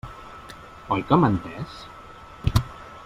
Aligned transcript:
Oi 0.95 1.05
que 1.11 1.19
m'ha 1.23 1.31
entès? 1.35 1.77